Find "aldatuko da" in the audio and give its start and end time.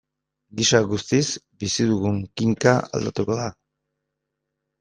3.01-3.47